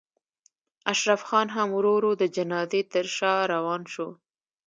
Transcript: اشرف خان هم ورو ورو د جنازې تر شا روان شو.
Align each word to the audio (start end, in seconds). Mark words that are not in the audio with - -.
اشرف 0.91 1.21
خان 1.29 1.47
هم 1.55 1.67
ورو 1.73 1.91
ورو 1.95 2.11
د 2.21 2.23
جنازې 2.35 2.81
تر 2.93 3.05
شا 3.15 3.33
روان 3.53 3.81
شو. 3.93 4.07